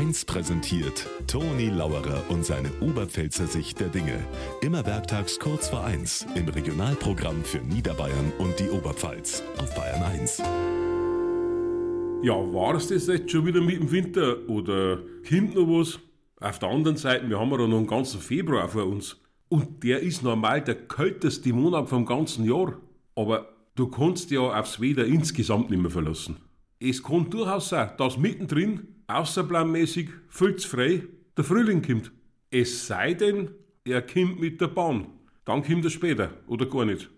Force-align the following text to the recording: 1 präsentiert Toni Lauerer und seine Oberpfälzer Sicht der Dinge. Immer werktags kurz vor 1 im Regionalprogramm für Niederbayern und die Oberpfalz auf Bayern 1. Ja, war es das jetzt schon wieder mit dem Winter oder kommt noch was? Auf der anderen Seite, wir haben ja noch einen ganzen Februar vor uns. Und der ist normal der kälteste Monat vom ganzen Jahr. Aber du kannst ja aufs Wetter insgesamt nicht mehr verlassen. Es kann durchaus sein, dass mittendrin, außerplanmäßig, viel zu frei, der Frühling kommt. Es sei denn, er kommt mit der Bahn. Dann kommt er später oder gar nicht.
1 0.00 0.24
präsentiert 0.24 1.06
Toni 1.26 1.68
Lauerer 1.68 2.24
und 2.30 2.42
seine 2.42 2.70
Oberpfälzer 2.80 3.46
Sicht 3.46 3.80
der 3.80 3.88
Dinge. 3.88 4.18
Immer 4.62 4.86
werktags 4.86 5.38
kurz 5.38 5.68
vor 5.68 5.84
1 5.84 6.26
im 6.36 6.48
Regionalprogramm 6.48 7.44
für 7.44 7.58
Niederbayern 7.58 8.32
und 8.38 8.58
die 8.58 8.70
Oberpfalz 8.70 9.42
auf 9.58 9.74
Bayern 9.74 10.02
1. 10.02 10.38
Ja, 12.22 12.32
war 12.32 12.76
es 12.76 12.88
das 12.88 13.08
jetzt 13.08 13.30
schon 13.30 13.44
wieder 13.44 13.60
mit 13.60 13.78
dem 13.78 13.90
Winter 13.90 14.48
oder 14.48 15.00
kommt 15.28 15.54
noch 15.54 15.68
was? 15.68 15.98
Auf 16.40 16.58
der 16.58 16.70
anderen 16.70 16.96
Seite, 16.96 17.28
wir 17.28 17.38
haben 17.38 17.50
ja 17.50 17.58
noch 17.58 17.76
einen 17.76 17.86
ganzen 17.86 18.22
Februar 18.22 18.70
vor 18.70 18.86
uns. 18.86 19.20
Und 19.50 19.84
der 19.84 20.00
ist 20.00 20.22
normal 20.22 20.62
der 20.62 20.76
kälteste 20.76 21.52
Monat 21.52 21.90
vom 21.90 22.06
ganzen 22.06 22.46
Jahr. 22.46 22.78
Aber 23.16 23.50
du 23.74 23.88
kannst 23.88 24.30
ja 24.30 24.40
aufs 24.40 24.80
Wetter 24.80 25.04
insgesamt 25.04 25.68
nicht 25.68 25.82
mehr 25.82 25.90
verlassen. 25.90 26.38
Es 26.78 27.02
kann 27.02 27.28
durchaus 27.28 27.68
sein, 27.68 27.90
dass 27.98 28.16
mittendrin, 28.16 28.88
außerplanmäßig, 29.18 30.08
viel 30.28 30.56
zu 30.56 30.68
frei, 30.68 31.02
der 31.36 31.44
Frühling 31.44 31.82
kommt. 31.82 32.12
Es 32.50 32.86
sei 32.86 33.14
denn, 33.14 33.50
er 33.84 34.02
kommt 34.02 34.40
mit 34.40 34.60
der 34.60 34.68
Bahn. 34.68 35.06
Dann 35.44 35.62
kommt 35.62 35.84
er 35.84 35.90
später 35.90 36.30
oder 36.46 36.66
gar 36.66 36.84
nicht. 36.84 37.10